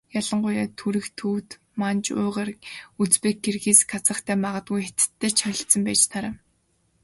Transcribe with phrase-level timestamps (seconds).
[0.19, 1.49] Ялангуяа Түрэг, Төвөд,
[1.79, 2.49] Манж, Уйгар,
[3.01, 6.35] Узбек, Киргиз, Казахтай магадгүй Хятадтай ч холилдсон байж таараа.